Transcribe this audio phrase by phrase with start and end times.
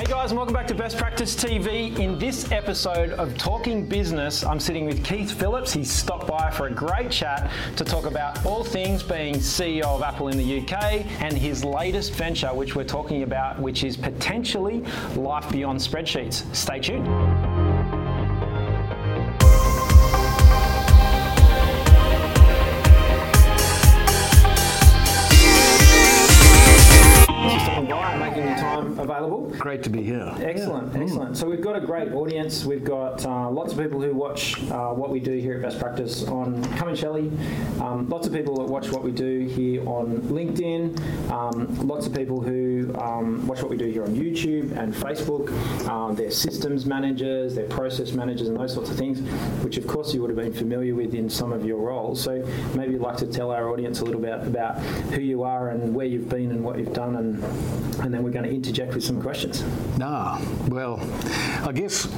[0.00, 1.98] Hey guys, and welcome back to Best Practice TV.
[1.98, 5.74] In this episode of Talking Business, I'm sitting with Keith Phillips.
[5.74, 10.00] He's stopped by for a great chat to talk about all things being CEO of
[10.00, 14.82] Apple in the UK and his latest venture, which we're talking about, which is potentially
[15.16, 16.46] life beyond spreadsheets.
[16.56, 17.06] Stay tuned.
[29.60, 30.32] Great to be here.
[30.40, 31.02] Excellent, yeah.
[31.02, 31.36] excellent.
[31.36, 32.64] So we've got a great audience.
[32.64, 35.78] We've got uh, lots of people who watch uh, what we do here at Best
[35.78, 37.30] Practice on Come and Shelley.
[37.78, 40.98] Um, lots of people that watch what we do here on LinkedIn.
[41.30, 45.50] Um, lots of people who um, watch what we do here on YouTube and Facebook.
[45.86, 49.20] Um, they're systems managers, they're process managers, and those sorts of things,
[49.62, 52.22] which of course you would have been familiar with in some of your roles.
[52.22, 52.42] So
[52.74, 54.78] maybe you'd like to tell our audience a little bit about
[55.12, 57.44] who you are and where you've been and what you've done, and
[58.00, 59.49] and then we're going to interject with some questions.
[60.02, 60.98] Ah, well,
[61.66, 62.08] I guess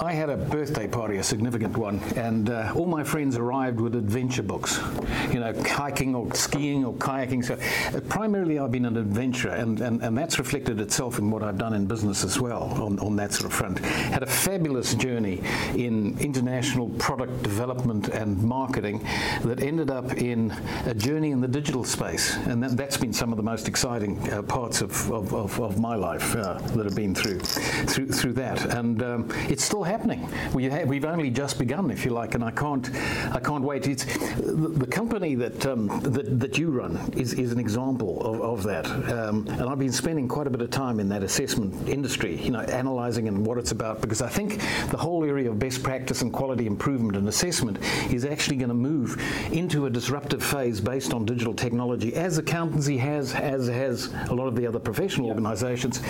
[0.00, 3.94] I had a birthday party, a significant one, and uh, all my friends arrived with
[3.94, 4.80] adventure books,
[5.32, 7.44] you know, hiking or skiing or kayaking.
[7.44, 7.54] So
[7.96, 11.58] uh, primarily I've been an adventurer, and, and, and that's reflected itself in what I've
[11.58, 13.78] done in business as well on, on that sort of front.
[13.78, 15.42] Had a fabulous journey
[15.74, 19.06] in international product development and marketing
[19.42, 20.50] that ended up in
[20.86, 24.18] a journey in the digital space, and that, has been some of the most exciting
[24.30, 28.32] uh, parts of, of, of, of my life uh, that have been through through, through
[28.32, 30.28] that, and um, it's still happening.
[30.54, 32.90] We ha- we've only just begun, if you like, and I can't
[33.32, 33.86] I can't wait.
[33.86, 34.04] It's
[34.36, 38.62] the, the company that, um, that that you run is, is an example of, of
[38.64, 42.36] that, um, and I've been spending quite a bit of time in that assessment industry,
[42.36, 45.82] you know, analysing and what it's about, because I think the whole area of best
[45.82, 47.78] practice and quality improvement and assessment
[48.12, 49.20] is actually going to move
[49.52, 54.46] into a disruptive phase based on digital technology, as accountancy has, as has a lot
[54.46, 55.36] of the other professional yep.
[55.36, 56.00] organisations.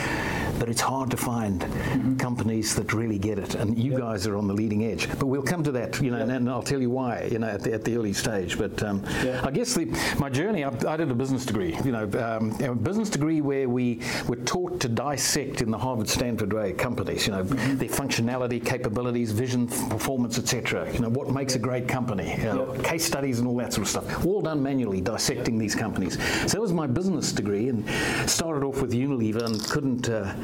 [0.58, 2.16] But it's hard to find mm-hmm.
[2.16, 4.00] companies that really get it, and you yep.
[4.00, 5.08] guys are on the leading edge.
[5.18, 6.28] But we'll come to that, you know, yep.
[6.28, 8.58] and, and, I'll tell you why, you know, at the, at the early stage.
[8.58, 9.02] But um,
[9.42, 9.86] I guess the,
[10.18, 13.68] my journey, I, I, did a business degree, you know, um, a business degree where
[13.68, 17.76] we were taught to dissect in the Harvard Stanford way companies, you know, mm-hmm.
[17.76, 20.92] their functionality, capabilities, vision, performance, etc.
[20.92, 23.86] You know, what makes a great company, you know, case studies and all that sort
[23.86, 24.26] of stuff.
[24.26, 26.18] All done manually, dissecting these companies.
[26.42, 27.88] So that was my business degree, and
[28.28, 30.34] started off with Unilever and couldn't uh,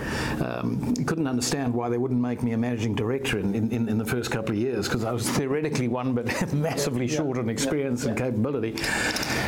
[0.44, 4.04] um, couldn't understand why they wouldn't make me a managing director in, in, in the
[4.04, 7.48] first couple of years because I was theoretically one but massively yeah, short yeah, on
[7.48, 8.76] experience yeah, and capability.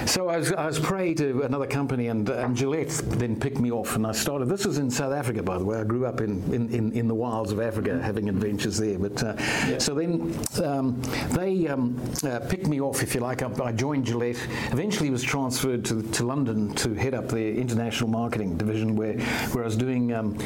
[0.07, 3.71] So I was, I was prey to another company and, and Gillette then picked me
[3.71, 4.49] off and I started.
[4.49, 5.79] This was in South Africa, by the way.
[5.79, 8.99] I grew up in, in, in, in the wilds of Africa having adventures there.
[8.99, 11.01] But uh, So then um,
[11.31, 13.43] they um, uh, picked me off, if you like.
[13.43, 14.39] I, I joined Gillette.
[14.73, 19.19] Eventually was transferred to, to London to head up the international marketing division where,
[19.53, 20.39] where I was doing um,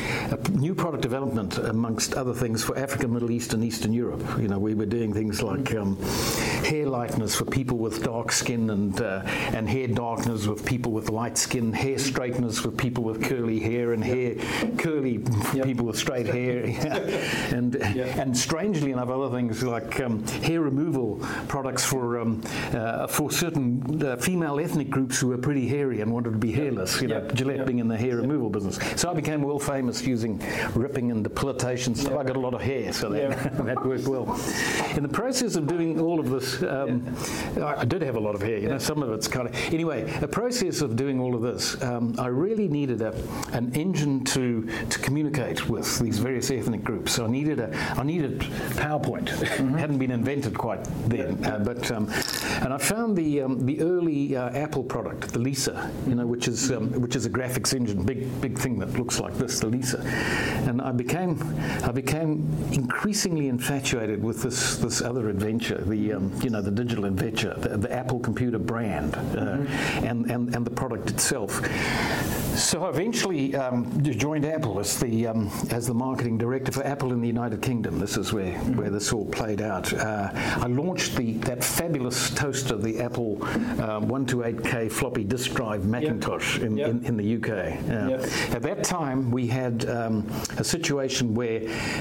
[0.51, 4.23] new product development, amongst other things, for Africa, Middle East, and Eastern Europe.
[4.39, 5.97] You know, we were doing things like um,
[6.65, 11.11] hair lighteners for people with dark skin and, uh, and hair darkeners with people with
[11.11, 14.39] light skin, hair straighteners for people with curly hair, and yep.
[14.39, 15.25] hair curly
[15.55, 15.67] yep.
[15.67, 16.65] people with straight hair.
[17.55, 18.17] and, yep.
[18.17, 21.17] and strangely enough, other things like um, hair removal
[21.49, 22.43] products for, um,
[22.73, 26.53] uh, for certain uh, female ethnic groups who were pretty hairy and wanted to be
[26.53, 28.79] hairless, you know, Gillette being in the hair removal business.
[29.01, 30.43] So I became world famous using
[30.75, 32.19] ripping and depilatation stuff.
[32.19, 34.33] I got a lot of hair, so that, that worked well.
[34.97, 37.15] In the process of doing all of this, um,
[37.63, 39.55] I did have a lot of hair, you know, some of it's kind of.
[39.73, 43.15] Anyway, the process of doing all of this, um, I really needed a,
[43.53, 47.13] an engine to, to communicate with these various ethnic groups.
[47.13, 49.29] So I needed a, I needed PowerPoint.
[49.29, 49.77] Mm-hmm.
[49.77, 52.07] hadn't been invented quite then, uh, but um,
[52.61, 56.49] and I found the um, the early uh, Apple product, the Lisa, you know, which
[56.49, 59.69] is um, which is a graphics engine, big big thing that looks like this, the
[59.69, 60.01] Lisa,
[60.67, 61.39] and I became
[61.85, 67.05] I became increasingly infatuated with this this other adventure, the um, you know the digital
[67.05, 70.07] adventure, the, the Apple computer brand, uh, mm-hmm.
[70.07, 71.61] and, and and the product itself.
[72.57, 77.13] So I eventually um, joined Apple as the um, as the marketing director for Apple
[77.13, 77.99] in the United Kingdom.
[77.99, 78.77] This is where, mm-hmm.
[78.77, 79.93] where this all played out.
[79.93, 86.59] Uh, I launched the that fabulous toaster, the Apple uh, 128K floppy disk drive Macintosh
[86.59, 86.67] yep.
[86.67, 86.91] In, yep.
[86.91, 87.51] in, in, the UK.
[87.51, 88.23] Uh, yep.
[88.53, 90.27] At that time, we had um,
[90.59, 91.61] a situation where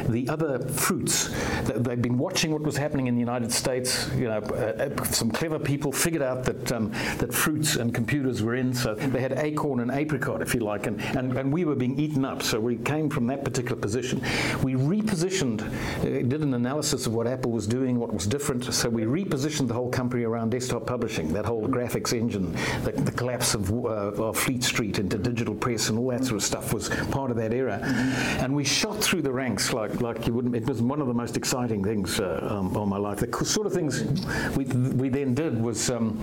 [0.09, 1.29] the other fruits
[1.65, 4.09] they'd been watching what was happening in the United States.
[4.15, 8.41] You know, uh, uh, some clever people figured out that um, that fruits and computers
[8.41, 11.65] were in, so they had acorn and apricot if you like, and, and, and we
[11.65, 12.41] were being eaten up.
[12.41, 14.21] So we came from that particular position.
[14.63, 18.73] We repositioned, uh, did an analysis of what Apple was doing, what was different.
[18.73, 22.51] So we repositioned the whole company around desktop publishing, that whole graphics engine,
[22.83, 26.37] the, the collapse of, uh, of, Fleet Street into digital press and all that sort
[26.37, 27.79] of stuff was part of that era.
[27.83, 28.43] Mm-hmm.
[28.43, 31.13] And we shot through the ranks like, like you wouldn't, it was one of the
[31.13, 33.19] most exciting things uh, um, of my life.
[33.19, 34.03] The sort of things
[34.55, 36.19] we, we then did was, um,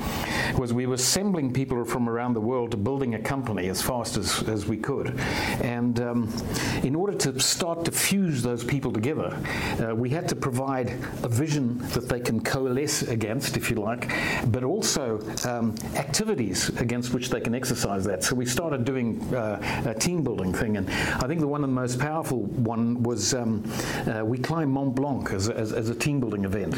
[0.59, 4.17] was we were assembling people from around the world to building a company as fast
[4.17, 5.19] as, as we could.
[5.63, 6.33] And um,
[6.83, 9.37] in order to start to fuse those people together,
[9.81, 10.91] uh, we had to provide
[11.23, 13.98] a vision that they can coalesce against, if you like,
[14.47, 18.25] but also um, activities against which they can exercise that.
[18.25, 21.71] So we started doing uh, a team building thing, and I think the one of
[21.71, 23.65] the most powerful one was um,
[24.07, 26.73] uh, we climbed Mont Blanc as, as, as, a team building event.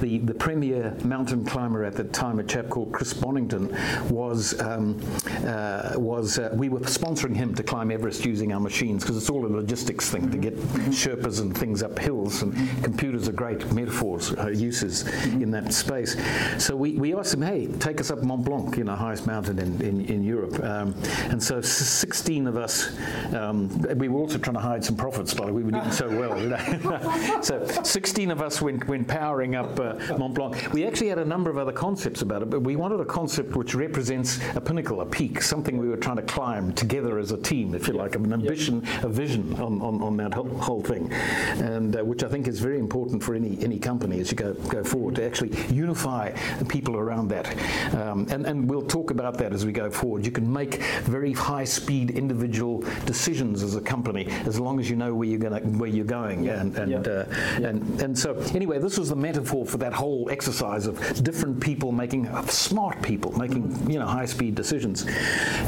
[0.00, 3.76] The, the premier mountain climber at the time, a chap called Chris Bonington,
[4.08, 5.00] was um,
[5.44, 9.30] uh, was uh, we were sponsoring him to climb Everest using our machines because it's
[9.30, 10.56] all a logistics thing to get
[10.90, 16.16] Sherpas and things up hills, and computers are great metaphors, uh, uses in that space.
[16.58, 19.58] So we, we asked him, hey, take us up Mont Blanc, you know, highest mountain
[19.58, 20.62] in, in, in Europe.
[20.62, 20.94] Um,
[21.24, 22.96] and so 16 of us,
[23.34, 26.40] um, we were also trying to hide some profits, but we were doing so well.
[26.40, 27.38] You know?
[27.42, 30.72] so 16 of us went, went powering up uh, Mont Blanc.
[30.72, 33.56] We actually had a number of other concepts about it, but we wanted a concept
[33.56, 37.38] which represents a pinnacle, a peak, something we were trying to climb together as a
[37.38, 41.96] team, if you like, an ambition, a vision on, on, on that whole thing, and
[41.96, 44.82] uh, which I think is very important for any, any company as you go, go
[44.84, 46.32] forward to actually unify
[46.68, 47.46] people around that.
[47.94, 50.24] Um, and, and we'll talk about that as we go forward.
[50.24, 54.96] You can make very high speed individual decisions as a company as long as you
[54.96, 56.44] know where you're, gonna, where you're going.
[56.44, 56.60] Yeah.
[56.60, 57.12] And, and, yeah.
[57.12, 57.26] Uh,
[57.60, 57.68] yeah.
[57.68, 61.92] and, and so, anyway, this was the metaphor for that whole exercise of different people
[61.92, 65.06] making, smart people making, you know, high speed decisions.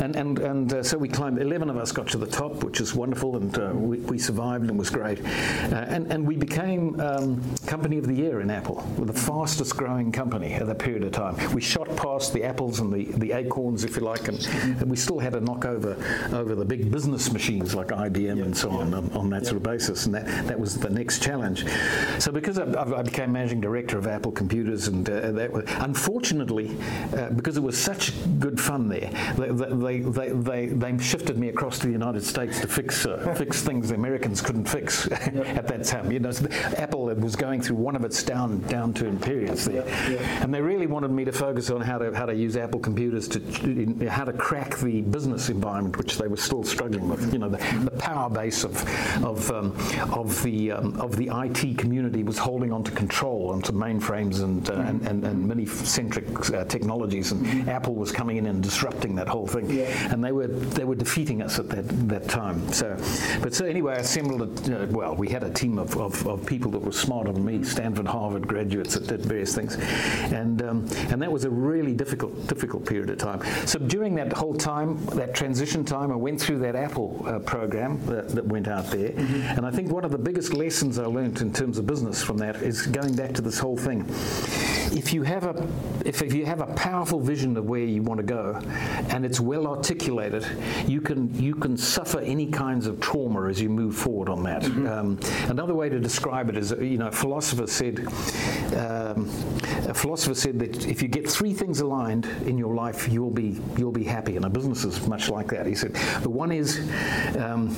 [0.00, 2.80] And, and, and uh, so we climbed, 11 of us got to the top, which
[2.80, 5.20] is wonderful, and uh, we, we, survived and was great.
[5.24, 10.12] Uh, and, and we became um, Company of the Year in Apple, the fastest growing
[10.12, 11.36] company at that period of time.
[11.52, 14.44] We shot past the apples and the, the acorns, if you like, and,
[14.80, 18.46] and we still had a knockover over the big business machines like IBM yep.
[18.46, 19.46] and so on, on, on that yep.
[19.46, 20.06] sort of basis.
[20.06, 21.66] And that, that was the next challenge.
[22.18, 26.76] So because I, I became managing director of Apple Computers, and uh, that was, unfortunately,
[27.16, 31.78] uh, because it was such good fun there, they, they, they, they, shifted me across
[31.80, 35.34] to the United States to fix uh, fix things the Americans couldn't fix yep.
[35.56, 36.12] at that time.
[36.12, 39.84] You know, so Apple was going through one of its down downturn periods there,
[40.42, 43.28] and they really wanted me to focus on how to how to use Apple computers
[43.28, 47.32] to how to crack the business environment, which they were still struggling with.
[47.32, 48.76] You know, the, the power base of
[49.24, 49.76] of um,
[50.12, 54.68] of the um, of the IT community was holding on to control onto mainframes and
[54.70, 57.68] uh, and, and, and mini-centric uh, technologies, and mm-hmm.
[57.68, 60.12] Apple was coming in and disrupting that whole thing, yeah.
[60.12, 62.72] and they were they were defeating us at that that time.
[62.72, 62.96] So,
[63.42, 66.46] but so anyway, I assembled a, uh, well, we had a team of, of, of,
[66.46, 69.76] people that were smarter than me, Stanford, Harvard graduates that did various things,
[70.32, 73.40] and um, and that was a really difficult difficult period of time.
[73.66, 78.04] So during that whole time, that transition time, I went through that Apple uh, program
[78.06, 79.56] that, that, went out there, mm-hmm.
[79.56, 82.38] and I think one of the biggest lessons I learned in terms of business from
[82.38, 84.04] that is going back to this whole thing.
[84.94, 85.68] If you have a
[86.04, 88.60] if, if you have a powerful vision of where you want to go,
[89.08, 90.46] and it's well articulated,
[90.86, 94.62] you can you can suffer any kinds of trauma as you move forward on that.
[94.62, 94.86] Mm-hmm.
[94.86, 95.18] Um,
[95.50, 98.00] another way to describe it is, you know, a philosopher said,
[98.76, 99.28] um,
[99.88, 103.60] a philosopher said that if you get three things aligned in your life, you'll be
[103.78, 104.36] you'll be happy.
[104.36, 105.66] And a business is much like that.
[105.66, 106.80] He said the one is
[107.38, 107.74] um,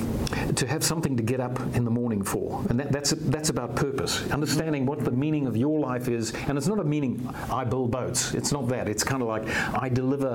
[0.54, 3.76] to have something to get up in the morning for, and that, that's that's about
[3.76, 7.03] purpose, understanding what the meaning of your life is, and it's not a meaning
[7.50, 8.34] I build boats.
[8.34, 8.88] It's not that.
[8.88, 9.46] It's kind of like
[9.82, 10.32] I deliver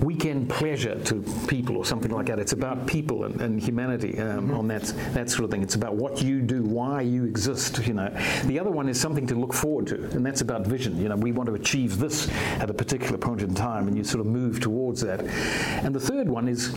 [0.00, 2.38] weekend pleasure to people or something like that.
[2.38, 4.56] It's about people and, and humanity um, mm-hmm.
[4.56, 5.62] on that that sort of thing.
[5.62, 7.86] It's about what you do, why you exist.
[7.86, 8.10] You know,
[8.44, 11.00] the other one is something to look forward to, and that's about vision.
[11.00, 12.28] You know, we want to achieve this
[12.60, 15.20] at a particular point in time, and you sort of move towards that.
[15.84, 16.74] And the third one is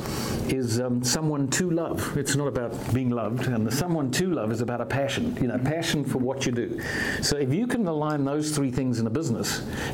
[0.50, 2.18] is um, someone to love.
[2.18, 5.38] It's not about being loved, and the someone to love is about a passion.
[5.42, 6.82] You know, passion for what you do.
[7.22, 9.29] So if you can align those three things in a business,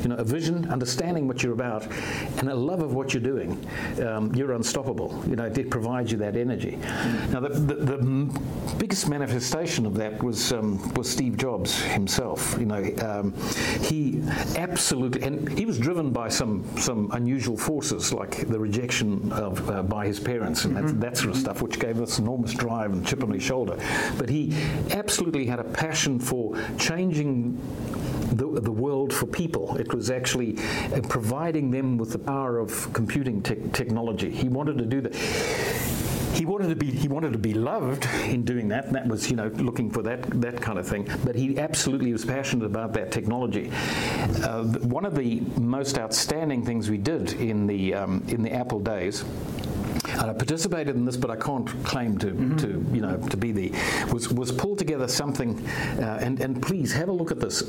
[0.02, 1.86] you know, a vision, understanding what you're about,
[2.38, 3.66] and a love of what you're doing,
[4.00, 5.22] um, you're unstoppable.
[5.28, 6.78] You know, it provides you that energy.
[7.30, 12.56] Now, the, the, the biggest manifestation of that was um, was Steve Jobs himself.
[12.58, 13.34] You know, um,
[13.82, 14.22] he
[14.56, 19.82] absolutely, and he was driven by some some unusual forces like the rejection of uh,
[19.82, 20.86] by his parents and mm-hmm.
[20.86, 23.76] that, that, sort of stuff, which gave us enormous drive and chip on his shoulder.
[24.18, 24.54] But he
[24.90, 27.58] absolutely had a passion for changing
[28.36, 29.76] the, the world for people.
[29.76, 30.58] It was actually
[30.94, 34.30] uh, providing them with the power of computing te- technology.
[34.30, 35.14] He wanted to do that
[36.36, 38.92] he wanted to be he wanted to be loved in doing that.
[38.92, 41.08] That was you know looking for that that kind of thing.
[41.24, 43.70] But he absolutely was passionate about that technology.
[44.44, 48.80] Uh, one of the most outstanding things we did in the um, in the Apple
[48.80, 49.24] days
[50.08, 52.56] and I participated in this, but I can't claim to, mm-hmm.
[52.56, 53.72] to you know, to be the
[54.12, 55.66] was was pull together something,
[55.98, 57.62] uh, and and please have a look at this.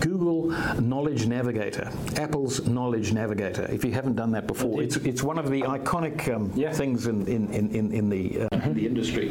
[0.00, 3.64] Google Knowledge Navigator, Apple's Knowledge Navigator.
[3.70, 6.72] If you haven't done that before, it's it's one of the iconic um, yeah.
[6.72, 8.72] things in in in, in the uh, mm-hmm.
[8.74, 9.30] the industry.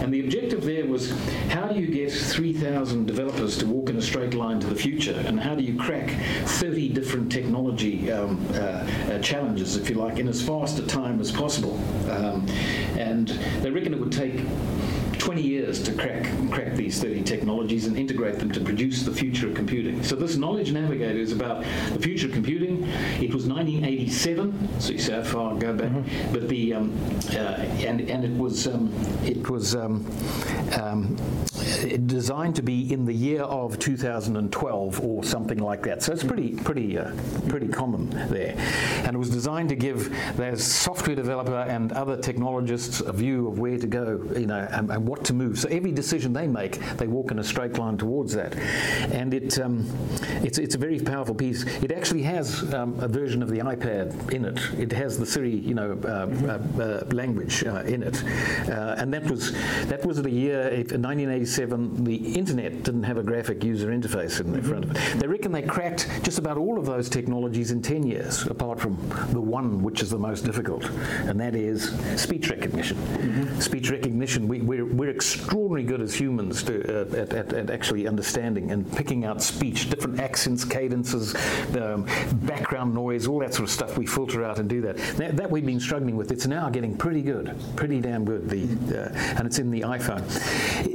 [0.00, 1.12] And the objective there was
[1.48, 5.22] how do you get 3,000 developers to walk in a straight line to the future,
[5.26, 6.10] and how do you crack
[6.44, 11.20] 30 different technology um, uh, uh, challenges, if you like, in as fast a time
[11.20, 12.10] as possible possible.
[12.10, 12.46] Um,
[12.98, 13.28] and
[13.62, 14.40] they reckon it would take
[15.18, 19.48] 20 years to crack, crack these 30 technologies and integrate them to produce the future
[19.48, 20.02] of computing.
[20.02, 22.84] So this Knowledge Navigator is about the future of computing.
[23.20, 25.90] It was 1987, so you see how far I go back.
[25.90, 26.32] Mm-hmm.
[26.32, 26.92] But the um,
[27.30, 28.92] uh, and and it was um,
[29.24, 30.06] it was um,
[30.72, 31.16] um
[32.06, 36.02] designed to be in the year of 2012 or something like that.
[36.02, 37.12] So it's pretty pretty uh,
[37.48, 38.54] pretty common there.
[39.04, 43.58] And it was designed to give their software developer and other technologists a view of
[43.58, 45.58] where to go, you know, and, and what to move.
[45.58, 48.56] So every decision they make, they walk in a straight line towards that.
[49.12, 49.88] And it um,
[50.42, 51.64] it's it's a very powerful piece.
[51.82, 54.58] It actually has um, a version of the iPad in it.
[54.78, 58.22] It has the Siri, you know, uh, uh, uh language uh, in it.
[58.68, 59.52] Uh, and that was
[59.86, 60.68] that was the year
[61.58, 64.68] 1987 the internet didn't have a graphic user interface in mm-hmm.
[64.68, 65.20] front of it.
[65.20, 68.96] They reckon they cracked just about all of those technologies in 10 years, apart from
[69.32, 70.84] the one which is the most difficult,
[71.26, 72.96] and that is speech recognition.
[72.96, 73.60] Mm-hmm.
[73.60, 77.70] Speech recognition, we, are we're, we're extraordinarily good as humans to, uh, at, at, at,
[77.70, 81.34] actually understanding and picking out speech, different accents, cadences,
[81.76, 82.06] um,
[82.42, 84.96] background noise, all that sort of stuff we filter out and do that.
[85.16, 86.32] That, that we've been struggling with.
[86.32, 88.62] It's now getting pretty good, pretty damn good, the,
[88.98, 90.22] uh, and it's in the iPhone.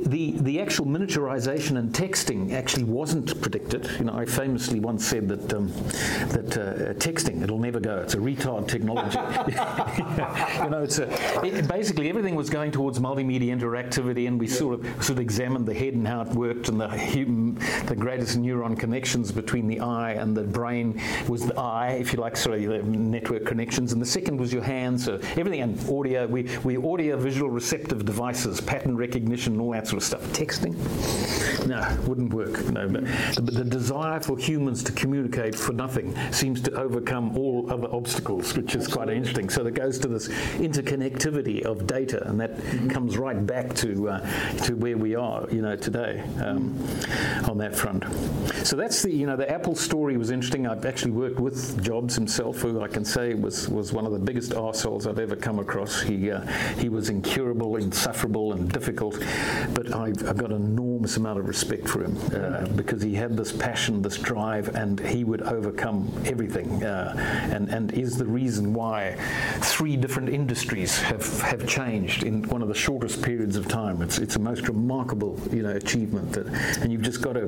[0.08, 3.86] The, the actual miniaturization and texting actually wasn't predicted.
[4.00, 5.68] You know, I famously once said that um,
[6.30, 7.98] that uh, texting it'll never go.
[7.98, 9.18] It's a retard technology.
[10.63, 14.80] you know, it's a, it, basically everything was going towards multimedia interactivity, and we sort
[14.80, 17.56] of sort of examined the head and how it worked, and the human,
[17.88, 22.20] the greatest neuron connections between the eye and the brain was the eye, if you
[22.20, 25.04] like, sorry, the network connections, and the second was your hands.
[25.04, 30.01] So everything and audio, we we audio visual receptive devices, pattern recognition, all that sort
[30.01, 30.37] of stuff.
[30.38, 31.67] Text texting?
[31.67, 32.63] No, wouldn't work.
[32.70, 33.03] No, but
[33.36, 38.56] the, the, desire for humans to communicate for nothing seems to overcome all other obstacles,
[38.56, 39.50] which is quite interesting.
[39.50, 40.29] So that goes to this
[40.60, 42.89] interconnectivity of data, and that mm-hmm.
[42.89, 44.20] comes right back to uh,
[44.65, 46.77] to where we are, you know, today um,
[47.50, 48.06] on that front.
[48.65, 50.67] So that's the you know the Apple story was interesting.
[50.67, 54.20] I've actually worked with Jobs himself, who I can say was was one of the
[54.20, 56.01] biggest arseholes I've ever come across.
[56.01, 56.41] He uh,
[56.77, 59.20] he was incurable, insufferable, and difficult,
[59.74, 63.38] but I've, I've got an enormous amount of respect for him uh, because he had
[63.38, 66.84] this passion, this drive, and he would overcome everything.
[66.84, 67.15] Uh,
[67.51, 69.15] and, and is the reason why
[69.60, 74.01] three different industries have, have changed in one of the shortest periods of time.
[74.01, 76.34] It's, it's a most remarkable you know, achievement.
[76.34, 76.48] That,
[76.81, 77.46] and you've just got to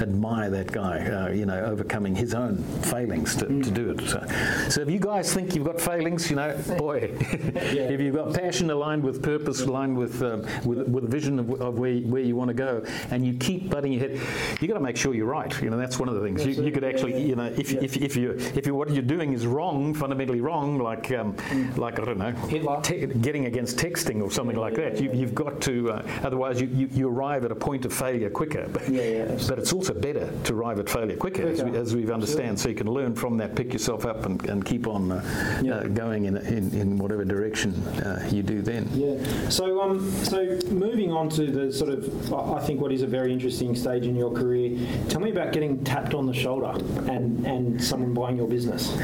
[0.00, 3.62] admire that guy, uh, you know, overcoming his own failings to, mm.
[3.62, 4.08] to do it.
[4.08, 7.10] So, so if you guys think you've got failings, you know, boy,
[7.54, 7.88] yeah.
[7.88, 11.78] if you've got passion aligned with purpose, aligned with, uh, with, with vision of, of
[11.78, 14.20] where, where you want to go, and you keep butting your head,
[14.60, 15.60] you got to make sure you're right.
[15.62, 16.44] You know, that's one of the things.
[16.44, 17.80] You, you, could actually, you know, if, yeah.
[17.82, 21.76] if, if you if you what you're doing is wrong, fundamentally wrong, like um, mm.
[21.76, 25.00] like I don't know, te- getting against texting or something yeah, like that.
[25.00, 28.30] You, have got to, uh, otherwise you, you, you, arrive at a point of failure
[28.30, 28.68] quicker.
[28.72, 31.52] But, but it's also better to arrive at failure quicker, quicker.
[31.52, 34.44] As, we, as we understand, so you can learn from that, pick yourself up, and,
[34.48, 38.88] and keep on uh, uh, going in, in, in whatever direction uh, you do then.
[38.92, 39.48] Yeah.
[39.48, 43.32] So um, so moving on to the sort of I think what is a very
[43.32, 44.78] interesting stage in your career.
[45.08, 46.72] Tell me about getting tapped on the shoulder
[47.10, 48.96] and, and someone buying your business.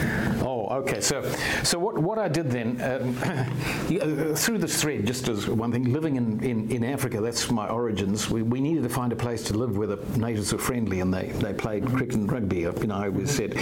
[0.43, 1.01] Oh, okay.
[1.01, 1.23] So,
[1.63, 5.93] so what, what I did then, um, uh, through this thread, just as one thing,
[5.93, 9.43] living in, in, in Africa, that's my origins, we, we needed to find a place
[9.45, 12.61] to live where the natives were friendly and they, they played cricket and rugby.
[12.61, 13.57] You know, I always said,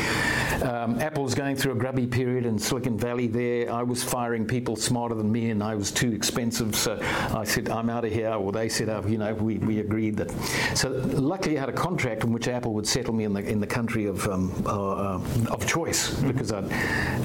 [0.63, 3.73] um, Apple's going through a grubby period in Silicon Valley there.
[3.73, 6.75] I was firing people smarter than me and I was too expensive.
[6.75, 8.33] So I said, I'm out of here.
[8.33, 10.31] Or they said, oh, you know, we, we agreed that.
[10.77, 13.61] So luckily, I had a contract in which Apple would settle me in the in
[13.61, 16.63] the country of um, uh, of choice because I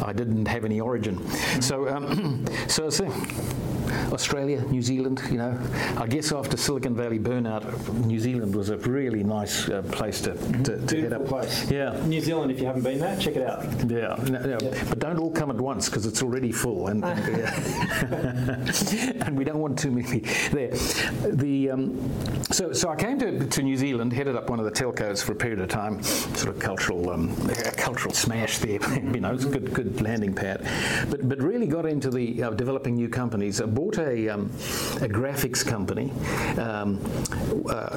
[0.06, 1.18] I didn't have any origin.
[1.62, 2.90] So um, so.
[2.90, 3.12] so
[4.12, 5.22] Australia, New Zealand.
[5.30, 5.60] You know,
[5.98, 7.64] I guess after Silicon Valley burnout,
[8.06, 11.26] New Zealand was a really nice uh, place to, to, to head up.
[11.26, 11.70] place.
[11.70, 12.00] Yeah.
[12.06, 13.64] New Zealand, if you haven't been there, check it out.
[13.90, 14.58] Yeah, no, no,
[14.90, 19.26] but don't all come at once because it's already full, and and, yeah.
[19.26, 20.20] and we don't want too many
[20.52, 20.72] there.
[21.32, 24.72] The um, so so I came to, to New Zealand, headed up one of the
[24.72, 27.36] telcos for a period of time, sort of cultural um,
[27.78, 28.80] cultural smash there.
[29.14, 30.68] you know, it's a good good landing pad,
[31.10, 33.62] but but really got into the uh, developing new companies.
[33.62, 34.46] I bought a um,
[35.06, 36.12] a graphics company.
[36.60, 37.00] Um,
[37.70, 37.96] uh,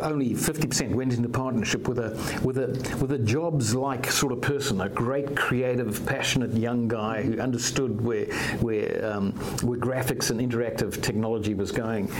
[0.00, 2.10] only 50% went into partnership with a
[2.42, 2.68] with a
[3.00, 8.00] with a jobs like sort of person, a great creative, passionate young guy who understood
[8.00, 8.24] where
[8.60, 9.32] where um,
[9.62, 12.10] where graphics and interactive technology was going.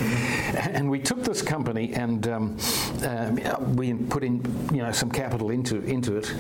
[0.75, 2.59] And we took this company and um,
[3.03, 4.35] um, we put in
[4.71, 6.31] you know some capital into into it,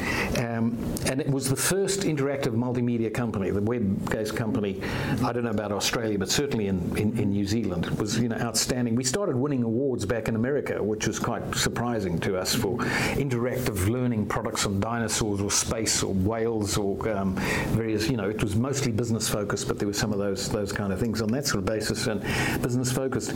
[0.40, 4.82] um, and it was the first interactive multimedia company, the web-based company.
[5.24, 8.28] I don't know about Australia, but certainly in, in, in New Zealand, it was you
[8.28, 8.94] know outstanding.
[8.96, 12.76] We started winning awards back in America, which was quite surprising to us for
[13.16, 17.34] interactive learning products on dinosaurs or space or whales or um,
[17.78, 18.08] various.
[18.10, 20.92] You know, it was mostly business focused, but there were some of those those kind
[20.92, 22.20] of things on that sort of basis and
[22.62, 23.30] business focused.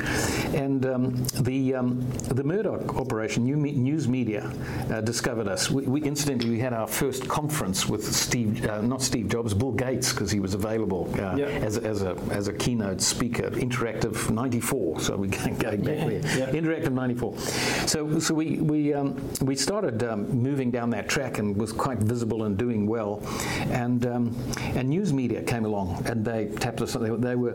[0.55, 4.53] And um, the um, the Murdoch operation, New Me- News Media,
[4.91, 5.71] uh, discovered us.
[5.71, 9.73] We, we incidentally we had our first conference with Steve, uh, not Steve Jobs, Bill
[9.73, 11.47] Gates, because he was available uh, Yeah.
[11.69, 13.51] as, as a as a keynote speaker.
[13.51, 16.11] Interactive '94, so we going back there.
[16.13, 16.51] yeah.
[16.51, 17.39] Interactive '94.
[17.87, 21.99] So so we we um, we started um, moving down that track and was quite
[21.99, 23.23] visible and doing well.
[23.71, 26.95] And um, and news media came along and they tapped us.
[26.95, 27.55] They, they were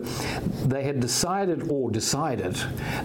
[0.66, 2.56] they had decided or decided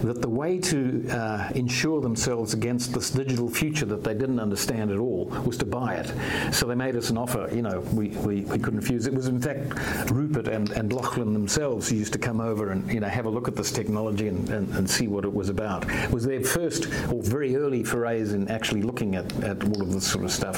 [0.01, 4.91] that the way to uh, ensure themselves against this digital future that they didn't understand
[4.91, 6.53] at all was to buy it.
[6.53, 7.49] So they made us an offer.
[7.51, 9.07] You know, we, we, we couldn't refuse.
[9.07, 12.99] It was in fact Rupert and, and Lachlan themselves used to come over and you
[12.99, 15.89] know have a look at this technology and, and, and see what it was about.
[15.89, 19.91] It was their first or very early forays in actually looking at, at all of
[19.91, 20.57] this sort of stuff.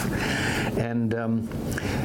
[0.77, 1.49] And um,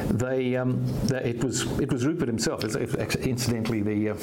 [0.09, 2.63] they, um, they it was it was Rupert himself.
[2.63, 4.13] Incidentally, the, uh,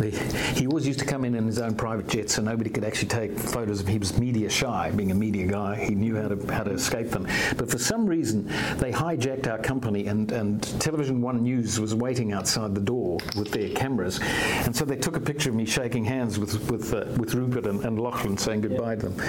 [0.00, 0.10] the
[0.54, 3.08] he always used to come in in his own private jet, so nobody could actually
[3.08, 3.92] take photos of him.
[3.92, 5.76] He was media shy, being a media guy.
[5.76, 7.26] He knew how to how to escape them.
[7.56, 8.46] But for some reason,
[8.78, 13.50] they hijacked our company, and, and Television One News was waiting outside the door with
[13.50, 14.20] their cameras,
[14.64, 17.66] and so they took a picture of me shaking hands with with uh, with Rupert
[17.66, 19.20] and, and Lachlan, saying goodbye to them.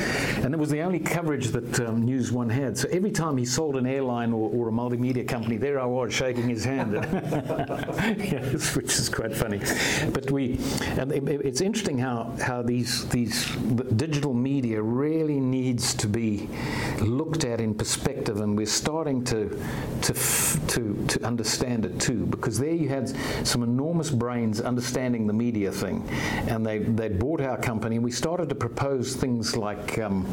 [0.43, 2.78] And it was the only coverage that um, News One had.
[2.78, 6.13] So every time he sold an airline or, or a multimedia company, there I was
[6.13, 6.93] shaking his hand,
[8.17, 9.60] yes, which is quite funny.
[10.13, 10.60] But we,
[10.97, 13.45] and it, it- it's interesting how how these these
[13.95, 16.47] digital media really needs to be
[17.02, 19.49] looked at in perspective, and we're starting to
[20.02, 23.10] to f- to to understand it too, because there you had
[23.45, 26.08] some enormous brains understanding the media thing,
[26.48, 28.00] and they they bought our company.
[28.00, 30.26] We started to propose things like um,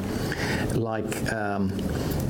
[0.75, 1.73] like um,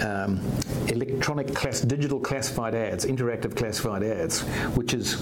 [0.03, 0.40] um,
[0.88, 4.40] electronic class, digital classified ads, interactive classified ads,
[4.76, 5.14] which is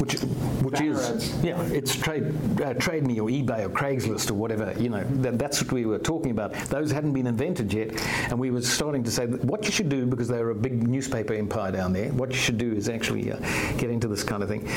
[0.00, 0.20] which
[0.62, 1.44] which Banner is ads.
[1.44, 4.74] yeah, it's trade uh, trade me or eBay or Craigslist or whatever.
[4.78, 6.52] You know, that, that's what we were talking about.
[6.68, 9.88] Those hadn't been invented yet, and we were starting to say that what you should
[9.88, 12.10] do because they're a big newspaper empire down there.
[12.12, 13.38] What you should do is actually uh,
[13.76, 14.68] get into this kind of thing.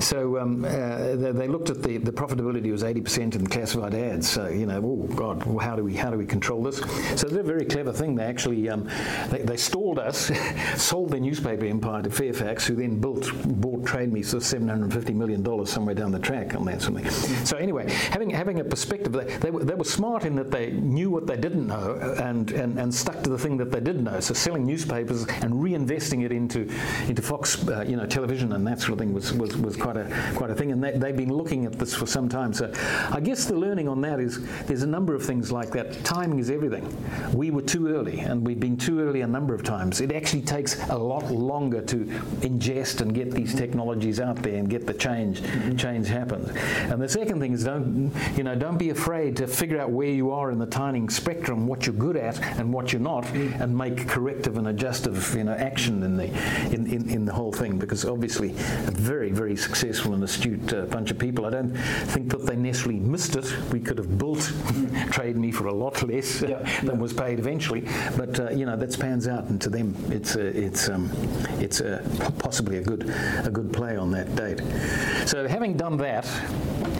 [0.00, 0.68] So um, uh,
[1.16, 4.28] they, they looked at the, the profitability was 80% in classified ads.
[4.28, 6.78] So you know, oh God, well, how do we how do we control this?
[7.20, 8.14] So they're a very clever thing.
[8.14, 8.88] They actually um,
[9.28, 10.30] they, they stalled us,
[10.76, 15.42] sold their newspaper empire to Fairfax, who then built bought Trade Me for 750 million
[15.42, 17.08] dollars somewhere down the track on that something.
[17.44, 20.70] So anyway, having having a perspective, they, they, were, they were smart in that they
[20.70, 24.02] knew what they didn't know and, and, and stuck to the thing that they did
[24.02, 24.20] know.
[24.20, 26.68] So selling newspapers and reinvesting it into
[27.08, 29.96] into Fox, uh, you know, television and that sort of thing was, was, was quite
[29.96, 30.72] a quite a thing.
[30.72, 32.52] And they, they've been looking at this for some time.
[32.52, 32.72] So
[33.10, 36.04] I guess the learning on that is there's a number of things like that.
[36.04, 36.86] Timing is everything.
[37.32, 40.00] We were too early, and we've been too early a number of times.
[40.00, 41.96] It actually takes a lot longer to
[42.40, 45.76] ingest and get these technologies out there and get the change mm-hmm.
[45.76, 46.50] change happen.
[46.90, 50.08] And the second thing is don't you know don't be afraid to figure out where
[50.08, 53.76] you are in the timing spectrum, what you're good at and what you're not, and
[53.76, 56.26] make corrective and adjustive you know action in the
[56.74, 57.78] in, in, in the whole thing.
[57.78, 61.46] Because obviously, a very very successful and astute uh, bunch of people.
[61.46, 61.74] I don't
[62.12, 63.46] think that they necessarily missed it.
[63.72, 64.52] We could have built
[65.10, 68.76] Trade Me for a lot less Yeah, than was paid eventually, but uh, you know
[68.76, 71.10] that pans out, and to them it's a, it's um,
[71.58, 72.02] it's a,
[72.38, 73.08] possibly a good
[73.44, 74.60] a good play on that date.
[75.26, 76.26] So having done that,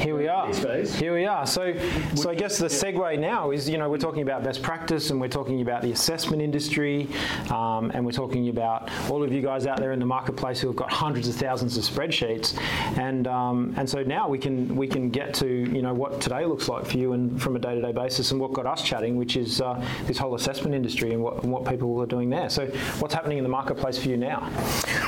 [0.00, 0.50] here we are.
[0.54, 1.46] Here we are.
[1.46, 1.74] So,
[2.14, 5.20] so I guess the segue now is, you know, we're talking about best practice, and
[5.20, 7.06] we're talking about the assessment industry,
[7.50, 10.68] um, and we're talking about all of you guys out there in the marketplace who
[10.68, 12.58] have got hundreds of thousands of spreadsheets,
[12.96, 16.44] and um, and so now we can we can get to you know what today
[16.44, 19.36] looks like for you and from a day-to-day basis, and what got us chatting, which
[19.36, 22.48] is uh, this whole assessment industry and what, and what people are doing there.
[22.50, 22.66] So,
[22.98, 24.50] what's happening in the marketplace for you now?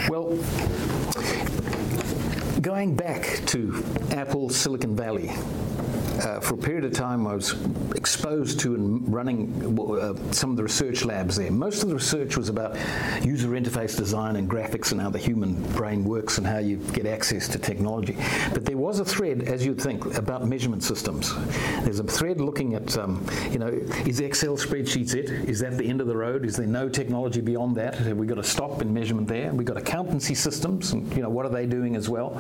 [0.09, 0.37] Well,
[2.61, 5.31] going back to Apple Silicon Valley,
[6.25, 7.55] uh, for a period of time, I was
[7.95, 11.51] exposed to and running uh, some of the research labs there.
[11.51, 12.77] Most of the research was about
[13.25, 17.07] user interface design and graphics and how the human brain works and how you get
[17.07, 18.17] access to technology.
[18.53, 21.35] But there was a thread, as you'd think, about measurement systems.
[21.85, 23.69] There's a thread looking at, um, you know,
[24.07, 25.31] is Excel spreadsheets it?
[25.49, 26.45] Is that the end of the road?
[26.45, 27.97] Is there no technology beyond that?
[27.97, 29.53] Have we got to stop in measurement there?
[29.53, 32.39] We've got accountancy systems, and you know, what are they doing as well?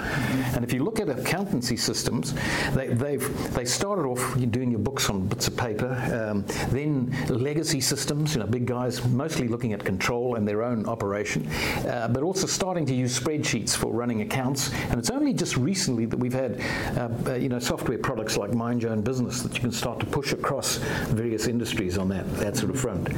[0.54, 2.34] And if you look at accountancy systems,
[2.74, 3.22] they, they've
[3.54, 8.40] they started off doing your books on bits of paper, um, then legacy systems, you
[8.40, 11.46] know, big guys mostly looking at control and their own operation,
[11.88, 14.72] uh, but also starting to use spreadsheets for running accounts.
[14.90, 16.60] And it's only just recently that we've had,
[16.96, 20.00] uh, uh, you know, software products like Mind Your Own Business that you can start
[20.00, 20.76] to push across
[21.08, 23.08] various industries on that that sort of front.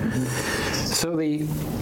[0.95, 1.41] So the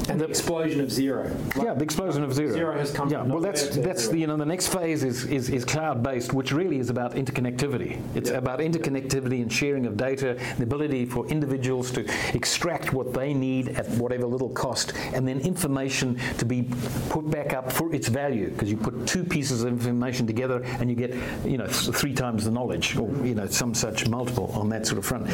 [0.09, 1.29] and the, explosion of Xero.
[1.55, 2.57] Like yeah, the explosion of Xero.
[2.57, 3.11] Xero has come.
[3.11, 6.33] Yeah, well, that's that's the, you know the next phase is is, is cloud based,
[6.33, 8.01] which really is about interconnectivity.
[8.15, 8.39] It's yeah.
[8.39, 13.69] about interconnectivity and sharing of data, the ability for individuals to extract what they need
[13.71, 16.69] at whatever little cost, and then information to be
[17.11, 20.89] put back up for its value because you put two pieces of information together and
[20.89, 24.71] you get you know three times the knowledge or you know some such multiple on
[24.71, 25.29] that sort of front.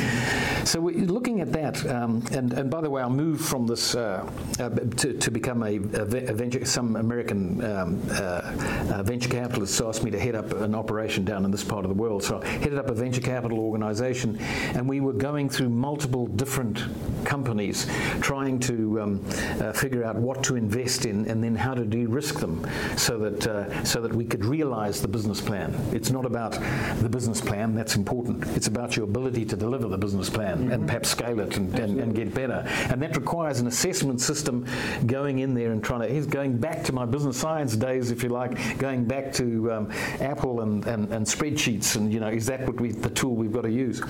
[0.67, 3.95] So we're looking at that, um, and and by the way, I'll move from this
[3.95, 4.29] uh,
[4.59, 6.05] uh, to, to become a, a,
[6.35, 6.65] venture.
[6.65, 11.51] Some American um, uh, venture capitalists asked me to head up an operation down in
[11.51, 14.39] this part of the world, so I headed up a venture capital organization,
[14.75, 16.85] and we were going through multiple different
[17.25, 17.87] companies
[18.21, 19.25] trying to um,
[19.61, 23.47] uh, figure out what to invest in and then how to de-risk them so that
[23.47, 25.75] uh, so that we could realize the business plan.
[25.93, 26.53] It's not about
[27.01, 28.45] the business plan, that's important.
[28.57, 30.73] It's about your ability to deliver the business plan mm-hmm.
[30.73, 32.65] and perhaps scale it and, and, and, get better.
[32.91, 34.67] And that requires an assessment system
[35.07, 38.23] going in there and trying to, he's going back to my business science days, if
[38.23, 42.47] you like, going back to um, Apple and, and, and spreadsheets and, you know, is
[42.47, 44.01] that what we, the tool we've got to use?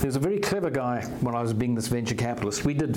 [0.00, 2.64] There's a very clever guy when I was being this venture capitalist.
[2.64, 2.96] We did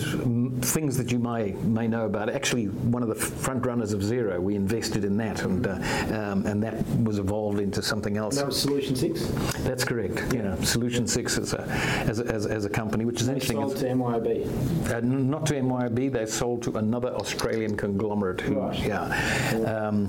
[0.64, 2.30] things that you may may know about.
[2.30, 5.72] Actually, one of the front runners of Xero, we invested in that, and uh,
[6.12, 8.36] um, and that was evolved into something else.
[8.36, 9.28] That was Solution Six.
[9.60, 10.34] That's correct.
[10.34, 11.62] Yeah, Solution Six as a
[12.08, 13.58] as a, as, as a company, which is interesting.
[13.58, 14.92] Sold to MYOB.
[14.92, 15.95] Uh, not to MYOB.
[15.96, 18.42] They sold to another Australian conglomerate.
[18.42, 18.80] Who, right.
[18.80, 19.06] Yeah,
[19.66, 20.08] um,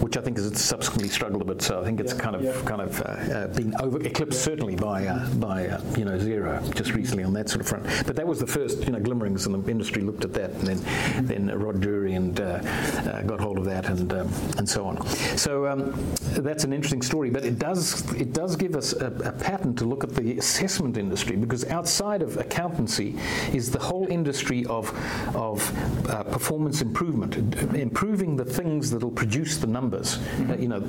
[0.00, 1.62] which I think has subsequently struggled a bit.
[1.62, 2.62] So I think it's yeah, kind of yeah.
[2.64, 6.74] kind of uh, uh, been over eclipsed certainly by uh, by uh, you know Xero
[6.74, 7.84] just recently on that sort of front.
[8.06, 10.66] But that was the first you know glimmerings, and the industry looked at that, and
[10.66, 11.26] then mm-hmm.
[11.26, 15.06] then Rod Drury and uh, uh, got hold of that, and um, and so on.
[15.36, 15.92] So um,
[16.32, 19.84] that's an interesting story, but it does it does give us a, a, pattern to
[19.84, 23.14] look at the assessment industry because outside of accountancy
[23.52, 24.92] is the whole industry of
[25.34, 25.60] of
[26.08, 27.36] uh, performance improvement,
[27.74, 30.18] improving the things that will produce the numbers.
[30.18, 30.62] Mm-hmm.
[30.62, 30.80] you know,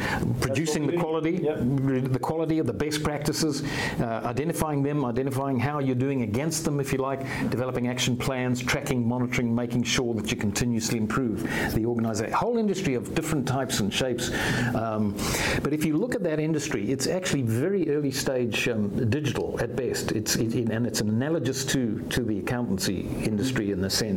[0.41, 1.57] producing the quality, yep.
[1.59, 3.63] the quality of the best practices,
[3.99, 8.61] uh, identifying them, identifying how you're doing against them, if you like, developing action plans,
[8.61, 12.33] tracking, monitoring, making sure that you continuously improve the organisation.
[12.33, 14.31] Whole industry of different types and shapes.
[14.75, 15.15] Um,
[15.63, 19.75] but if you look at that industry, it's actually very early stage um, digital at
[19.75, 20.11] best.
[20.11, 24.16] It's it, and it's analogous to to the accountancy industry in the sense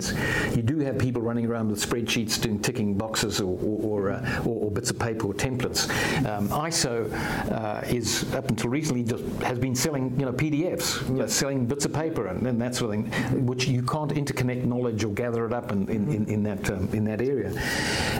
[0.56, 4.42] you do have people running around with spreadsheets doing ticking boxes or or, or, uh,
[4.44, 5.88] or, or bits of paper or templates.
[6.26, 7.10] Um, ISO
[7.52, 11.66] uh, is up until recently just has been selling you know PDFs, you know, selling
[11.66, 15.08] bits of paper and, and, that sort of thing, which you can't interconnect knowledge or
[15.08, 17.50] gather it up in, in, in, in that um, in that area.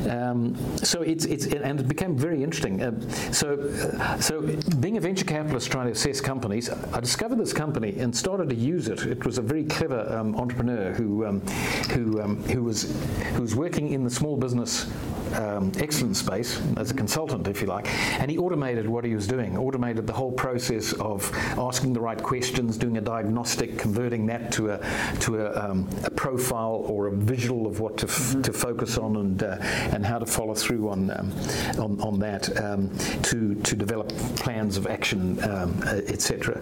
[0.08, 2.82] Um, so it's it's and it became very interesting.
[2.82, 2.98] Uh,
[3.32, 3.70] so
[4.20, 4.40] so
[4.80, 8.56] being a venture capitalist trying to assess companies, I discovered this company and started to
[8.56, 9.06] use it.
[9.06, 11.42] It was a very clever um, entrepreneur who um,
[11.92, 12.94] who um, who was
[13.34, 14.90] who was working in the small business
[15.34, 17.86] um, excellence space as a consultant, if you like,
[18.20, 22.20] and he automated what he was doing, automated the whole process of asking the right
[22.22, 24.78] questions, doing a diagnostic, converting that to a
[25.20, 28.42] to a, um, a profile or a visual of what to, f- mm-hmm.
[28.42, 29.56] to focus on and uh,
[29.92, 31.32] and how to follow through on um,
[31.78, 32.90] on, on that um,
[33.22, 36.58] to to develop plans of action, um, uh, etc.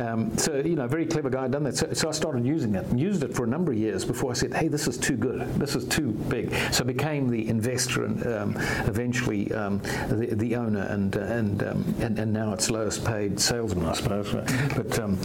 [0.00, 1.76] Um, so you know, very clever guy done that.
[1.76, 4.30] So, so I started using it and used it for a number of years before
[4.30, 6.54] I said, hey, this is too good, this is too big.
[6.72, 11.94] So became the investor and um, eventually um, the, the owner and, uh, and, um,
[12.00, 14.32] and and now it's lowest paid salesman, I suppose.
[14.76, 15.20] But um,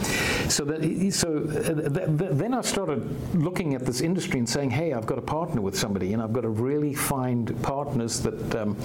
[0.48, 3.00] so that so uh, th- th- then I started
[3.34, 6.32] looking at this industry and saying, hey, I've got to partner with somebody, and I've
[6.32, 8.76] got to really find partners that um,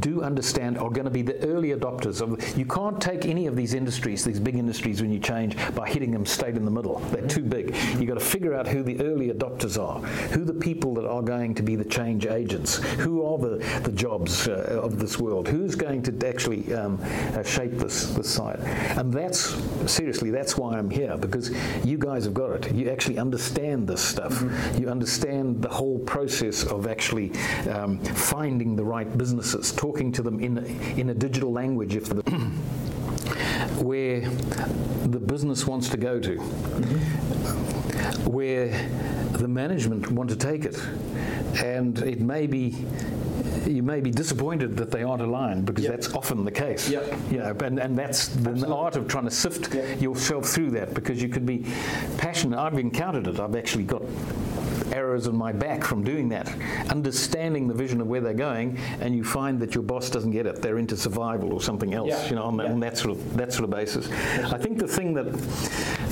[0.00, 2.58] do understand are going to be the early adopters of.
[2.58, 6.10] You can't take any of these industries, these big industries, when you change by hitting
[6.10, 6.98] them straight in the middle.
[7.12, 7.74] They're too big.
[7.98, 9.83] You've got to figure out who the early adopters are,
[10.32, 13.92] who the people that are going to be the change agents, who are the, the
[13.92, 18.58] jobs uh, of this world, who's going to actually um, uh, shape this, this site.
[18.96, 19.54] And that's,
[19.90, 21.50] seriously, that's why I'm here, because
[21.84, 22.74] you guys have got it.
[22.74, 24.32] You actually understand this stuff.
[24.34, 24.82] Mm-hmm.
[24.82, 27.32] You understand the whole process of actually
[27.70, 30.58] um, finding the right businesses, talking to them in,
[30.98, 32.22] in a digital language if the
[33.80, 38.30] where the business wants to go to, mm-hmm.
[38.30, 38.68] where
[39.32, 40.80] the management want to take it.
[41.62, 42.84] And it may be
[43.66, 45.92] you may be disappointed that they aren't aligned because yep.
[45.92, 46.88] that's often the case.
[46.88, 47.14] Yep.
[47.30, 50.00] You know, and, and that's the art of trying to sift yep.
[50.00, 51.64] yourself through that because you could be
[52.18, 52.58] passionate.
[52.58, 53.40] I've encountered it.
[53.40, 54.02] I've actually got
[54.92, 56.48] arrows in my back from doing that.
[56.90, 60.46] Understanding the vision of where they're going, and you find that your boss doesn't get
[60.46, 60.60] it.
[60.62, 62.08] They're into survival or something else.
[62.10, 62.28] Yeah.
[62.28, 62.72] You know, on, yeah.
[62.72, 64.10] on, that sort of that sort of basis.
[64.52, 65.26] I think the thing that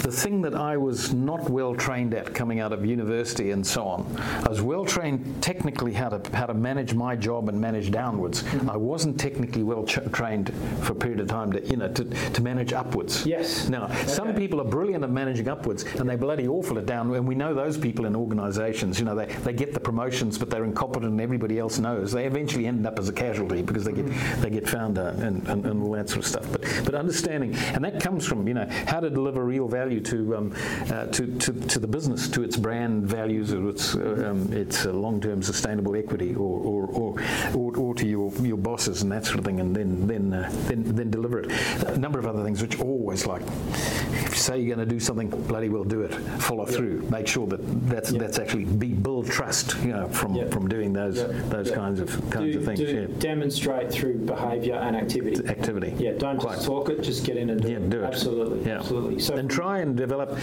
[0.03, 3.85] the thing that I was not well trained at coming out of university and so
[3.85, 7.91] on, I was well trained technically how to how to manage my job and manage
[7.91, 8.43] downwards.
[8.43, 8.71] Mm-hmm.
[8.71, 12.05] I wasn't technically well ch- trained for a period of time to you know to,
[12.05, 13.25] to manage upwards.
[13.25, 13.69] Yes.
[13.69, 14.07] Now, okay.
[14.07, 17.15] some people are brilliant at managing upwards, and they're bloody awful at down.
[17.15, 18.99] And we know those people in organisations.
[18.99, 22.13] You know, they, they get the promotions, but they're incompetent, and everybody else knows.
[22.13, 24.43] They eventually end up as a casualty because they get mm-hmm.
[24.43, 26.51] they get found out and, and, and all that sort of stuff.
[26.51, 30.01] But but understanding, and that comes from you know how to deliver real value value
[30.01, 30.55] to, um,
[30.91, 34.87] uh, to, to, to, the business, to its brand values, or its, uh, um, its
[34.87, 37.23] uh, long-term sustainable equity, or, or, or,
[37.55, 40.51] or, or, to your, your bosses and that sort of thing, and then then uh,
[40.67, 41.53] then, then deliver it.
[41.87, 45.01] A number of other things which always like, if you say you're going to do
[45.01, 46.13] something, bloody well do it.
[46.41, 46.75] Follow yep.
[46.75, 47.03] through.
[47.11, 48.21] Make sure that that's yep.
[48.21, 50.51] that's actually be, build trust, you know, from yep.
[50.51, 51.17] from doing those
[51.49, 52.81] those kinds of kinds do, of things.
[52.81, 53.21] Do yeah.
[53.21, 55.47] Demonstrate through behaviour and activity.
[55.49, 55.95] Activity.
[55.97, 56.13] Yeah.
[56.19, 56.57] Don't Quite.
[56.57, 57.03] just talk it.
[57.03, 57.91] Just get in and do yeah, it.
[57.91, 58.07] Do it.
[58.07, 58.69] Absolutely.
[58.69, 58.79] Yeah.
[58.79, 59.21] Absolutely.
[59.21, 60.37] So and try and develop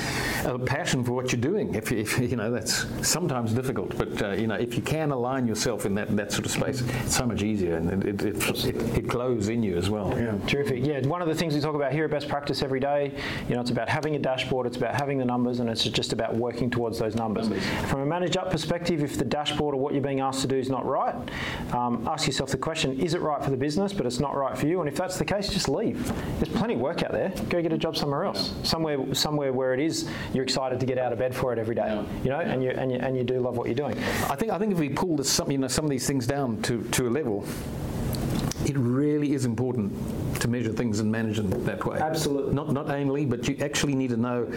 [0.45, 1.75] a passion for what you're doing.
[1.75, 5.45] If, if you know that's sometimes difficult, but uh, you know if you can align
[5.45, 8.97] yourself in that, that sort of space, it's so much easier and it, it, it,
[8.97, 10.13] it glows in you as well.
[10.17, 10.37] Yeah.
[10.47, 10.85] Terrific.
[10.85, 13.11] Yeah, one of the things we talk about here at Best Practice every day,
[13.47, 16.13] you know, it's about having a dashboard, it's about having the numbers, and it's just
[16.13, 17.49] about working towards those numbers.
[17.49, 17.65] numbers.
[17.89, 20.57] From a manage up perspective, if the dashboard or what you're being asked to do
[20.57, 21.15] is not right,
[21.73, 24.57] um, ask yourself the question: Is it right for the business, but it's not right
[24.57, 24.79] for you?
[24.79, 26.07] And if that's the case, just leave.
[26.39, 27.33] There's plenty of work out there.
[27.49, 28.63] Go get a job somewhere else, yeah.
[28.63, 31.75] somewhere somewhere where it is you're excited to get out of bed for it every
[31.75, 32.03] day, yeah.
[32.23, 32.51] you know, yeah.
[32.51, 33.97] and you and you and you do love what you're doing.
[34.29, 36.27] I think I think if we pull this, some, you know, some of these things
[36.27, 37.78] down to, to a level, Bible
[38.69, 39.91] it really is important
[40.41, 41.97] to measure things and manage them that way.
[41.97, 42.53] Absolutely.
[42.53, 44.47] Not not only, but you actually need to know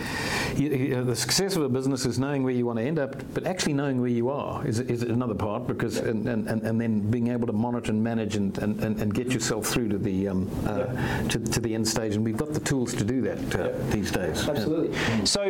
[0.56, 2.98] you, you know, the success of a business is knowing where you want to end
[2.98, 6.08] up, but actually knowing where you are is, is another part because yeah.
[6.08, 9.66] and, and, and then being able to monitor and manage and, and, and get yourself
[9.66, 11.28] through to the um, uh, yeah.
[11.28, 13.90] to, to the end stage, and we've got the tools to do that uh, yeah.
[13.90, 14.46] these days.
[14.46, 14.94] Absolutely.
[15.24, 15.42] So,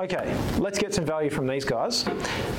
[0.00, 2.04] okay, let's get some value from these guys.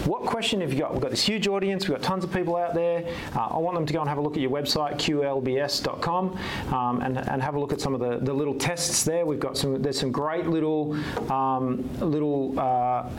[0.06, 0.94] What question have you got?
[0.94, 1.88] We've got this huge audience.
[1.88, 3.04] We've got tons of people out there.
[3.36, 5.23] Uh, I want them to go and have a look at your website, qlbs.com.
[5.24, 6.38] Um,
[6.72, 9.26] um, and, and have a look at some of the, the little tests there.
[9.26, 10.96] We've got some, there's some great little,
[11.32, 13.10] um, little uh,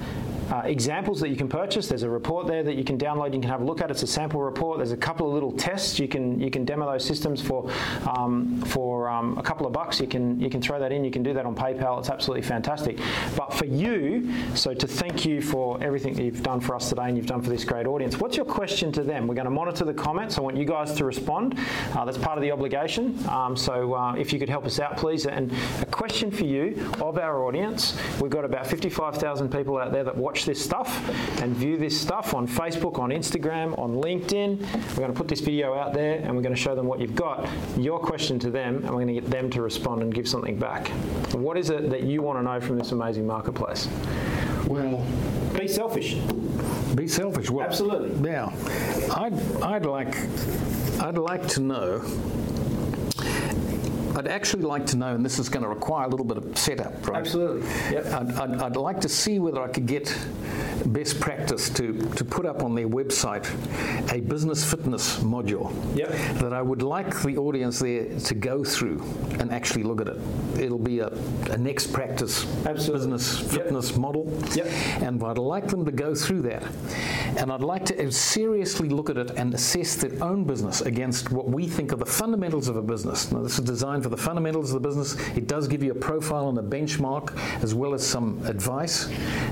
[0.51, 1.89] uh, examples that you can purchase.
[1.89, 3.35] There's a report there that you can download.
[3.35, 3.91] You can have a look at.
[3.91, 4.79] It's a sample report.
[4.79, 5.99] There's a couple of little tests.
[5.99, 7.71] You can you can demo those systems for
[8.07, 10.01] um, for um, a couple of bucks.
[10.01, 11.05] You can you can throw that in.
[11.05, 11.99] You can do that on PayPal.
[11.99, 12.99] It's absolutely fantastic.
[13.37, 17.05] But for you, so to thank you for everything that you've done for us today
[17.05, 18.19] and you've done for this great audience.
[18.21, 19.27] What's your question to them?
[19.27, 20.39] We're going to monitor the comments.
[20.39, 21.59] I want you guys to respond.
[21.95, 23.17] Uh, that's part of the obligation.
[23.29, 25.27] Um, so uh, if you could help us out, please.
[25.27, 27.97] And a question for you of our audience.
[28.21, 31.09] We've got about 55,000 people out there that watch this stuff
[31.41, 34.61] and view this stuff on Facebook, on Instagram, on LinkedIn.
[34.91, 37.01] We're going to put this video out there and we're going to show them what
[37.01, 37.49] you've got.
[37.77, 40.59] Your question to them, and we're going to get them to respond and give something
[40.59, 40.89] back.
[41.35, 43.89] What is it that you want to know from this amazing marketplace?
[44.67, 45.05] Well,
[45.67, 46.15] be selfish.
[46.95, 47.51] Be selfish.
[47.51, 48.11] Well, Absolutely.
[48.21, 48.53] Now,
[49.15, 50.15] I'd, I'd like
[51.01, 52.03] I'd like to know
[54.17, 56.57] I'd actually like to know, and this is going to require a little bit of
[56.57, 57.19] setup, right?
[57.19, 57.69] Absolutely.
[57.91, 58.07] Yep.
[58.07, 60.17] I'd, I'd, I'd like to see whether I could get
[60.87, 63.45] best practice to, to put up on their website
[64.13, 66.11] a business fitness module yep.
[66.39, 69.03] that I would like the audience there to go through
[69.39, 70.19] and actually look at it.
[70.59, 71.09] It'll be a,
[71.51, 72.93] a next practice Absolutely.
[72.93, 73.99] business fitness yep.
[73.99, 74.43] model.
[74.55, 74.67] Yep.
[75.03, 76.63] And I'd like them to go through that
[77.39, 81.49] and I'd like to seriously look at it and assess their own business against what
[81.49, 83.31] we think are the fundamentals of a business.
[83.33, 85.17] Now, this is designed for the fundamentals of the business.
[85.37, 89.09] It does give you a profile and a benchmark, as well as some advice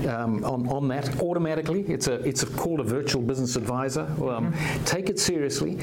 [0.07, 1.81] um, on, on that automatically.
[1.87, 4.01] It's a it's a, called a virtual business advisor.
[4.01, 4.83] Um, mm-hmm.
[4.85, 5.77] Take it seriously,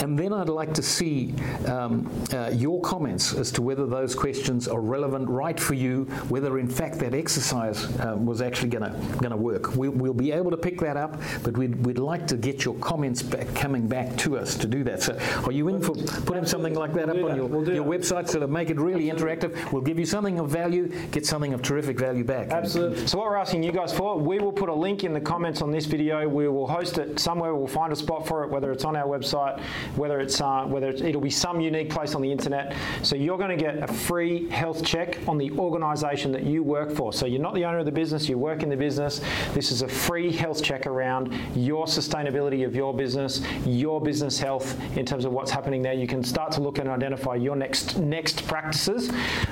[0.00, 1.34] and then I'd like to see
[1.66, 6.58] um, uh, your comments as to whether those questions are relevant, right for you, whether
[6.58, 9.74] in fact that exercise uh, was actually going to going to work.
[9.76, 12.74] We, will be able to pick that up, but we'd, we'd like to get your
[12.76, 15.02] comments back, coming back to us to do that.
[15.02, 17.84] So, are you in for putting something like that we'll up on your, we'll your
[17.84, 19.48] website so to make it really Absolutely.
[19.48, 19.72] interactive?
[19.72, 22.50] We'll give you something of value, get something of terrific value back.
[22.50, 23.06] Absolutely.
[23.06, 25.62] So, what we're asking you guys for, we will put a link in the comments
[25.62, 26.28] on this video.
[26.28, 27.54] We will host it somewhere.
[27.54, 29.60] We'll find a spot for it, whether it's on our website,
[29.96, 32.74] whether it's uh, whether it's, it'll be some unique place on the internet.
[33.02, 36.90] So, you're going to get a free health check on the organisation that you work
[36.90, 37.12] for.
[37.12, 38.28] So, you're not the owner of the business.
[38.28, 39.20] You work in the business.
[39.52, 41.07] This is a free health check around
[41.54, 45.94] your sustainability of your business, your business health in terms of what's happening there.
[45.94, 49.10] You can start to look and identify your next next practices.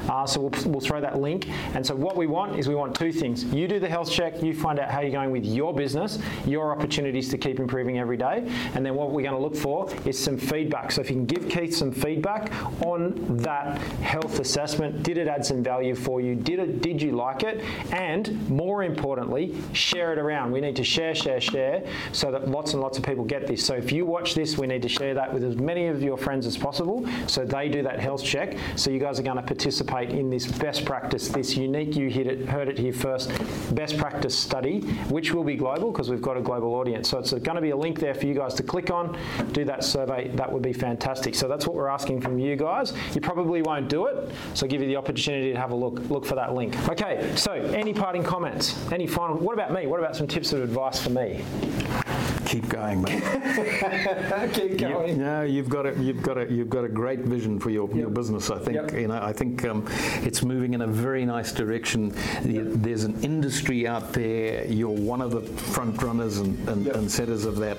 [0.08, 1.48] Uh, so we'll, we'll throw that link.
[1.74, 3.44] And so what we want is we want two things.
[3.44, 4.42] You do the health check.
[4.42, 8.16] You find out how you're going with your business, your opportunities to keep improving every
[8.16, 8.48] day.
[8.74, 10.92] And then what we're going to look for is some feedback.
[10.92, 12.52] So if you can give Keith some feedback
[12.84, 16.34] on that health assessment, did it add some value for you?
[16.34, 16.82] Did it?
[16.82, 17.62] Did you like it?
[17.92, 20.52] And more importantly, share it around.
[20.52, 21.82] We need to share, share, share
[22.12, 23.64] so that lots and lots of people get this.
[23.64, 26.16] So if you watch this, we need to share that with as many of your
[26.16, 28.56] friends as possible so they do that health check.
[28.76, 32.26] So you guys are going to participate in this best practice, this unique, you hit
[32.26, 33.30] it, heard it here first,
[33.74, 37.08] best practice study, which will be global because we've got a global audience.
[37.08, 39.18] So it's going to be a link there for you guys to click on,
[39.52, 40.28] do that survey.
[40.34, 41.34] That would be fantastic.
[41.34, 42.92] So that's what we're asking from you guys.
[43.14, 45.98] You probably won't do it, so I'll give you the opportunity to have a look.
[46.10, 46.76] Look for that link.
[46.88, 48.74] Okay, so any parting comments?
[48.92, 49.36] Any final?
[49.36, 49.86] What about me?
[49.86, 51.35] What about some tips of advice for me?
[51.38, 52.15] あ!
[52.46, 53.22] Keep going, mate.
[54.52, 55.08] keep going.
[55.08, 57.88] You, no, you've got a, you've got a, you've got a great vision for your,
[57.88, 57.96] yep.
[57.96, 58.50] your business.
[58.50, 58.92] I think yep.
[58.92, 59.20] you know.
[59.22, 59.86] I think um,
[60.22, 62.14] it's moving in a very nice direction.
[62.44, 62.66] Yep.
[62.82, 64.64] There's an industry out there.
[64.66, 67.78] You're one of the front runners and, and, and setters of that.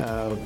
[0.00, 0.36] Uh,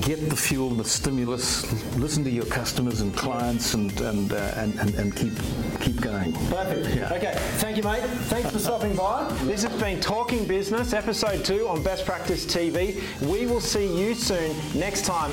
[0.00, 1.70] get the fuel, the stimulus.
[1.96, 5.32] Listen to your customers and clients, and and, uh, and, and, and keep
[5.80, 6.32] keep going.
[6.48, 6.96] Perfect.
[6.96, 7.12] Yeah.
[7.14, 7.34] Okay.
[7.58, 8.02] Thank you, mate.
[8.28, 9.30] Thanks for stopping by.
[9.52, 13.00] This has been Talking Business, episode two on Best Practice TV.
[13.28, 15.32] We will see you soon next time.